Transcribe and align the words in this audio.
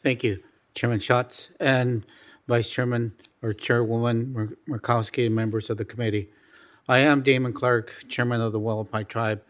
Thank 0.00 0.22
you, 0.22 0.42
Chairman 0.74 1.00
Schatz 1.00 1.50
and 1.58 2.06
Vice 2.46 2.70
Chairman 2.70 3.14
or 3.42 3.52
Chairwoman 3.52 4.56
Murkowski 4.68 5.26
and 5.26 5.34
members 5.34 5.70
of 5.70 5.76
the 5.76 5.84
committee. 5.84 6.30
I 6.88 7.00
am 7.00 7.22
Damon 7.22 7.52
Clarke, 7.52 8.04
Chairman 8.08 8.40
of 8.40 8.52
the 8.52 8.60
Hualapai 8.60 9.08
Tribe. 9.08 9.42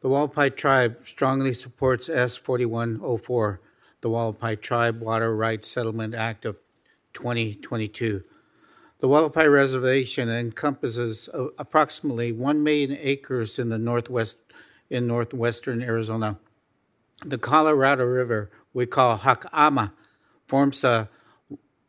The 0.00 0.08
Hualapai 0.08 0.56
Tribe 0.56 0.98
strongly 1.04 1.54
supports 1.54 2.08
S 2.08 2.36
4104, 2.36 3.60
the 4.00 4.08
Hualapai 4.08 4.60
Tribe 4.60 5.00
Water 5.00 5.36
Rights 5.36 5.68
Settlement 5.68 6.16
Act 6.16 6.44
of 6.44 6.58
2022. 7.12 8.24
The 8.98 9.08
Hualapai 9.08 9.52
Reservation 9.52 10.28
encompasses 10.28 11.28
approximately 11.58 12.32
1 12.32 12.62
million 12.62 12.98
acres 13.00 13.58
in 13.58 13.68
the 13.68 13.78
northwest 13.78 14.38
in 14.90 15.06
northwestern 15.06 15.80
Arizona. 15.80 16.38
The 17.24 17.38
Colorado 17.38 18.04
River, 18.04 18.50
we 18.72 18.86
call 18.86 19.18
Hakama, 19.18 19.92
forms 20.46 20.80
the 20.80 21.08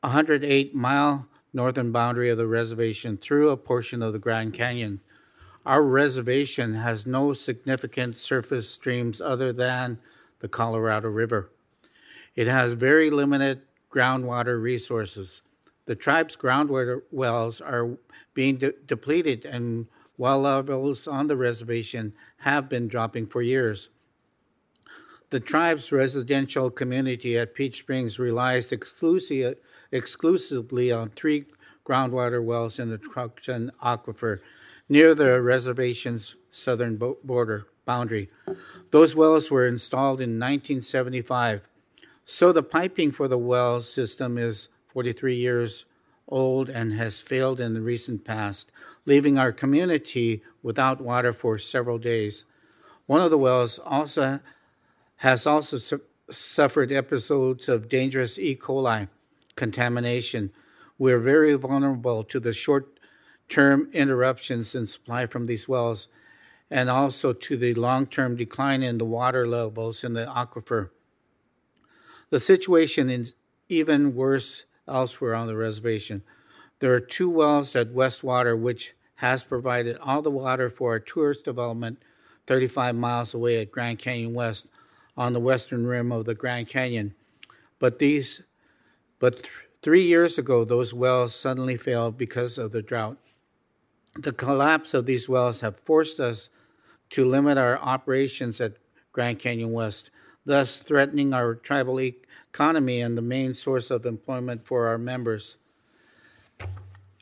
108 0.01 0.73
mile 0.73 1.27
northern 1.53 1.91
boundary 1.91 2.29
of 2.29 2.37
the 2.37 2.47
reservation 2.47 3.17
through 3.17 3.49
a 3.49 3.57
portion 3.57 4.01
of 4.01 4.13
the 4.13 4.19
Grand 4.19 4.53
Canyon. 4.53 5.01
Our 5.65 5.83
reservation 5.83 6.73
has 6.73 7.05
no 7.05 7.33
significant 7.33 8.17
surface 8.17 8.69
streams 8.69 9.21
other 9.21 9.53
than 9.53 9.99
the 10.39 10.47
Colorado 10.47 11.09
River. 11.09 11.51
It 12.35 12.47
has 12.47 12.73
very 12.73 13.09
limited 13.09 13.61
groundwater 13.91 14.59
resources. 14.61 15.43
The 15.85 15.95
tribe's 15.95 16.37
groundwater 16.37 17.01
wells 17.11 17.61
are 17.61 17.97
being 18.33 18.57
de- 18.57 18.73
depleted, 18.85 19.45
and 19.45 19.87
well 20.17 20.41
levels 20.41 21.07
on 21.07 21.27
the 21.27 21.37
reservation 21.37 22.13
have 22.37 22.69
been 22.69 22.87
dropping 22.87 23.27
for 23.27 23.41
years. 23.41 23.89
The 25.31 25.39
tribe's 25.39 25.93
residential 25.93 26.69
community 26.69 27.37
at 27.37 27.53
Peach 27.53 27.77
Springs 27.79 28.19
relies 28.19 28.73
exclusive, 28.73 29.55
exclusively 29.89 30.91
on 30.91 31.09
three 31.09 31.45
groundwater 31.85 32.43
wells 32.43 32.77
in 32.77 32.89
the 32.89 32.97
Truxton 32.97 33.71
Aquifer 33.81 34.41
near 34.89 35.15
the 35.15 35.41
reservation's 35.41 36.35
southern 36.49 36.97
border 36.97 37.65
boundary. 37.85 38.29
Those 38.91 39.15
wells 39.15 39.49
were 39.49 39.65
installed 39.65 40.19
in 40.19 40.31
1975. 40.31 41.65
So 42.25 42.51
the 42.51 42.61
piping 42.61 43.13
for 43.13 43.29
the 43.29 43.37
well 43.37 43.81
system 43.81 44.37
is 44.37 44.67
43 44.87 45.35
years 45.35 45.85
old 46.27 46.69
and 46.69 46.91
has 46.91 47.21
failed 47.21 47.61
in 47.61 47.73
the 47.73 47.81
recent 47.81 48.25
past, 48.25 48.69
leaving 49.05 49.37
our 49.37 49.53
community 49.53 50.43
without 50.61 50.99
water 50.99 51.31
for 51.31 51.57
several 51.57 51.97
days. 51.97 52.43
One 53.05 53.21
of 53.21 53.31
the 53.31 53.37
wells 53.37 53.79
also 53.79 54.41
has 55.21 55.45
also 55.45 55.77
su- 55.77 56.01
suffered 56.31 56.91
episodes 56.91 57.69
of 57.69 57.87
dangerous 57.87 58.39
E. 58.39 58.55
coli 58.55 59.07
contamination. 59.55 60.51
We're 60.97 61.19
very 61.19 61.53
vulnerable 61.53 62.23
to 62.23 62.39
the 62.39 62.53
short 62.53 62.99
term 63.47 63.87
interruptions 63.93 64.73
in 64.73 64.87
supply 64.87 65.27
from 65.27 65.45
these 65.45 65.69
wells 65.69 66.07
and 66.71 66.89
also 66.89 67.33
to 67.33 67.55
the 67.55 67.75
long 67.75 68.07
term 68.07 68.35
decline 68.35 68.81
in 68.81 68.97
the 68.97 69.05
water 69.05 69.47
levels 69.47 70.03
in 70.03 70.13
the 70.13 70.25
aquifer. 70.25 70.89
The 72.31 72.39
situation 72.39 73.11
is 73.11 73.35
even 73.69 74.15
worse 74.15 74.65
elsewhere 74.87 75.35
on 75.35 75.45
the 75.45 75.55
reservation. 75.55 76.23
There 76.79 76.95
are 76.95 76.99
two 76.99 77.29
wells 77.29 77.75
at 77.75 77.93
Westwater, 77.93 78.59
which 78.59 78.95
has 79.17 79.43
provided 79.43 79.97
all 79.97 80.23
the 80.23 80.31
water 80.31 80.67
for 80.67 80.93
our 80.93 80.99
tourist 80.99 81.45
development 81.45 82.01
35 82.47 82.95
miles 82.95 83.35
away 83.35 83.61
at 83.61 83.71
Grand 83.71 83.99
Canyon 83.99 84.33
West 84.33 84.67
on 85.21 85.33
the 85.33 85.39
western 85.39 85.85
rim 85.85 86.11
of 86.11 86.25
the 86.25 86.33
Grand 86.33 86.67
Canyon. 86.67 87.13
But 87.77 87.99
these, 87.99 88.41
but 89.19 89.43
th- 89.43 89.51
three 89.83 90.01
years 90.01 90.39
ago, 90.39 90.65
those 90.65 90.95
wells 90.95 91.35
suddenly 91.35 91.77
failed 91.77 92.17
because 92.17 92.57
of 92.57 92.71
the 92.71 92.81
drought. 92.81 93.19
The 94.15 94.31
collapse 94.31 94.95
of 94.95 95.05
these 95.05 95.29
wells 95.29 95.61
have 95.61 95.77
forced 95.77 96.19
us 96.19 96.49
to 97.11 97.23
limit 97.23 97.59
our 97.59 97.77
operations 97.77 98.59
at 98.59 98.77
Grand 99.11 99.37
Canyon 99.37 99.71
West, 99.71 100.09
thus 100.43 100.79
threatening 100.79 101.35
our 101.35 101.53
tribal 101.53 101.99
economy 101.99 102.99
and 102.99 103.15
the 103.15 103.21
main 103.21 103.53
source 103.53 103.91
of 103.91 104.07
employment 104.07 104.65
for 104.65 104.87
our 104.87 104.97
members. 104.97 105.57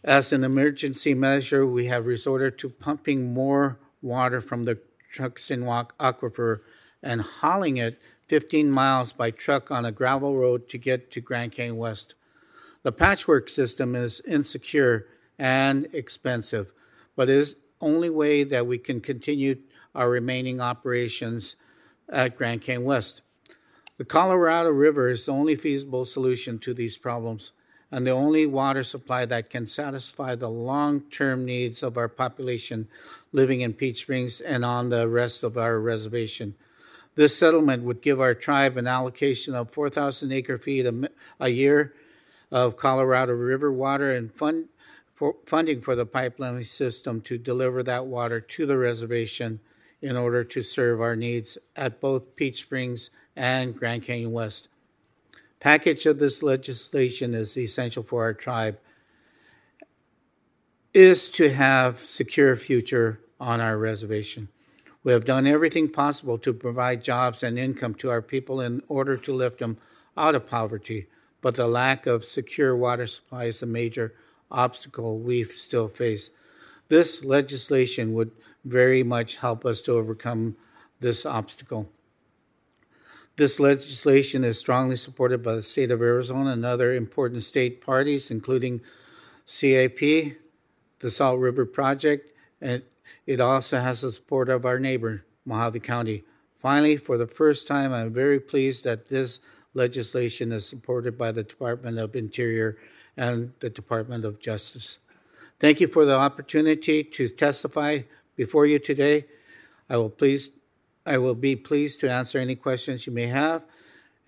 As 0.06 0.32
an 0.32 0.46
emergency 0.46 1.14
measure, 1.14 1.68
we 1.68 1.88
have 1.88 2.06
resorted 2.06 2.58
to 2.60 2.70
pumping 2.70 3.34
more 3.34 3.78
water 4.02 4.40
from 4.40 4.64
the 4.64 4.80
Truxton 5.12 5.66
Aquifer 6.00 6.62
and 7.02 7.22
hauling 7.22 7.78
it 7.78 8.02
15 8.28 8.70
miles 8.70 9.14
by 9.14 9.32
truck 9.32 9.72
on 9.72 9.86
a 9.86 9.92
gravel 9.92 10.36
road 10.36 10.68
to 10.70 10.78
get 10.78 11.12
to 11.12 11.22
Grand 11.22 11.52
Canyon 11.52 11.78
West. 11.78 12.16
The 12.84 12.92
patchwork 12.92 13.50
system 13.50 13.96
is 13.96 14.22
insecure 14.22 15.08
and 15.38 15.88
expensive, 15.94 16.72
but 17.16 17.30
is 17.30 17.54
the 17.54 17.60
only 17.82 18.10
way 18.10 18.44
that 18.44 18.68
we 18.68 18.78
can 18.78 19.02
continue 19.02 19.58
our 19.96 20.10
remaining 20.10 20.62
operations 20.62 21.56
at 22.08 22.38
Grand 22.38 22.62
Canyon 22.62 22.86
West. 22.86 23.22
The 23.98 24.06
Colorado 24.06 24.70
River 24.70 25.10
is 25.10 25.26
the 25.26 25.34
only 25.34 25.56
feasible 25.56 26.06
solution 26.06 26.60
to 26.60 26.74
these 26.74 26.98
problems 26.98 27.52
and 27.92 28.06
the 28.06 28.12
only 28.12 28.46
water 28.46 28.84
supply 28.84 29.26
that 29.26 29.50
can 29.50 29.66
satisfy 29.66 30.36
the 30.36 30.50
long 30.50 31.02
term 31.02 31.46
needs 31.46 31.82
of 31.82 31.98
our 31.98 32.08
population 32.08 32.88
living 33.32 33.62
in 33.62 33.74
Peach 33.74 34.02
Springs 34.02 34.42
and 34.42 34.64
on 34.64 34.90
the 34.90 35.08
rest 35.08 35.44
of 35.44 35.58
our 35.58 35.80
reservation. 35.80 36.56
This 37.20 37.38
settlement 37.38 37.84
would 37.84 38.02
give 38.02 38.22
our 38.22 38.34
tribe 38.34 38.78
an 38.78 38.88
allocation 38.88 39.54
of 39.54 39.72
4,000 39.72 40.32
acre 40.32 40.58
feet 40.58 40.86
a, 40.86 41.12
a 41.38 41.50
year 41.50 41.94
of 42.50 42.78
Colorado 42.78 43.34
River 43.34 43.70
water 43.70 44.10
and 44.10 44.34
fund, 44.34 44.70
for, 45.14 45.36
funding 45.46 45.82
for 45.82 45.96
the 45.96 46.06
pipeline 46.06 46.64
system 46.64 47.20
to 47.24 47.38
deliver 47.38 47.84
that 47.84 48.06
water 48.06 48.40
to 48.40 48.66
the 48.66 48.78
reservation 48.78 49.60
in 50.02 50.16
order 50.16 50.46
to 50.46 50.62
serve 50.62 51.02
our 51.02 51.18
needs 51.18 51.58
at 51.76 52.00
both 52.00 52.38
Peach 52.38 52.62
Springs 52.62 53.10
and 53.36 53.76
Grand 53.76 54.04
Canyon 54.04 54.32
West 54.32 54.70
package 55.60 56.06
of 56.06 56.20
this 56.20 56.42
legislation 56.42 57.34
is 57.34 57.58
essential 57.58 58.02
for 58.02 58.24
our 58.24 58.34
tribe 58.34 58.80
is 60.94 61.28
to 61.28 61.50
have 61.50 61.98
secure 61.98 62.56
future 62.56 63.20
on 63.42 63.60
our 63.60 63.78
reservation. 63.78 64.48
We 65.04 65.14
have 65.14 65.26
done 65.26 65.48
everything 65.48 65.90
possible 65.90 66.38
to 66.40 66.54
provide 66.54 67.04
jobs 67.04 67.42
and 67.42 67.58
income 67.58 67.96
to 67.96 68.10
our 68.10 68.22
people 68.22 68.60
in 68.60 68.82
order 68.88 69.16
to 69.18 69.34
lift 69.34 69.60
them 69.60 69.78
out 70.18 70.36
of 70.36 70.46
poverty, 70.46 71.08
but 71.42 71.56
the 71.56 71.68
lack 71.68 72.06
of 72.06 72.26
secure 72.26 72.76
water 72.76 73.08
supply 73.08 73.46
is 73.46 73.62
a 73.62 73.66
major 73.66 74.14
obstacle 74.52 75.20
we 75.20 75.44
still 75.46 75.88
face. 75.88 76.32
This 76.90 77.24
legislation 77.24 78.14
would 78.14 78.32
very 78.66 79.04
much 79.04 79.38
help 79.38 79.66
us 79.66 79.82
to 79.82 79.94
overcome 79.94 80.58
this 81.00 81.26
obstacle. 81.26 81.90
This 83.38 83.58
legislation 83.58 84.44
is 84.44 84.60
strongly 84.60 84.98
supported 84.98 85.42
by 85.42 85.56
the 85.56 85.64
state 85.64 85.92
of 85.92 86.02
Arizona 86.02 86.52
and 86.52 86.66
other 86.66 86.94
important 86.94 87.44
state 87.44 87.80
parties, 87.80 88.30
including 88.30 88.82
CAP, 89.48 90.00
the 91.00 91.10
Salt 91.10 91.40
River 91.40 91.66
Project, 91.66 92.34
and 92.60 92.84
it 93.26 93.40
also 93.40 93.80
has 93.80 94.02
the 94.02 94.12
support 94.12 94.50
of 94.50 94.66
our 94.66 94.80
neighbor, 94.80 95.26
Mohave 95.48 95.82
County. 95.84 96.24
Finally, 96.58 96.98
for 96.98 97.18
the 97.18 97.28
first 97.28 97.68
time, 97.68 97.94
I'm 97.94 98.14
very 98.14 98.40
pleased 98.40 98.84
that 98.84 99.10
this 99.10 99.40
legislation 99.74 100.52
is 100.52 100.68
supported 100.68 101.18
by 101.18 101.32
the 101.32 101.44
Department 101.44 101.98
of 101.98 102.16
Interior 102.16 102.78
and 103.16 103.54
the 103.60 103.70
Department 103.70 104.26
of 104.26 104.40
Justice. 104.40 105.00
Thank 105.60 105.80
you 105.82 105.88
for 105.88 106.06
the 106.06 106.16
opportunity 106.16 107.04
to 107.04 107.28
testify 107.28 108.02
before 108.36 108.66
you 108.66 108.80
today. 108.80 109.26
I 109.90 109.98
will 109.98 110.10
please 110.10 110.52
I 111.06 111.18
will 111.18 111.36
be 111.36 111.56
pleased 111.56 112.02
to 112.02 112.12
answer 112.12 112.38
any 112.38 112.56
questions 112.56 113.08
you 113.08 113.14
may 113.14 113.28
have, 113.28 113.66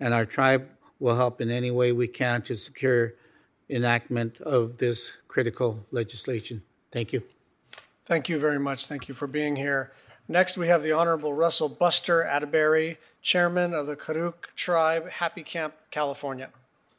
and 0.00 0.12
our 0.12 0.24
tribe 0.24 0.68
will 0.98 1.16
help 1.16 1.40
in 1.40 1.50
any 1.50 1.70
way 1.70 1.92
we 1.92 2.08
can 2.08 2.42
to 2.42 2.56
secure 2.56 3.14
enactment 3.70 4.40
of 4.40 4.78
this 4.78 5.12
critical 5.28 5.86
legislation. 5.92 6.62
Thank 6.90 7.12
you. 7.12 7.22
Thank 8.04 8.28
you 8.28 8.38
very 8.38 8.58
much. 8.58 8.86
Thank 8.86 9.08
you 9.08 9.14
for 9.14 9.26
being 9.26 9.56
here. 9.56 9.92
Next, 10.28 10.56
we 10.56 10.68
have 10.68 10.82
the 10.82 10.92
Honorable 10.92 11.32
Russell 11.34 11.68
Buster 11.68 12.24
Attebery, 12.24 12.96
Chairman 13.22 13.74
of 13.74 13.86
the 13.86 13.96
Karuk 13.96 14.54
Tribe, 14.56 15.08
Happy 15.08 15.42
Camp, 15.42 15.74
California. 15.90 16.50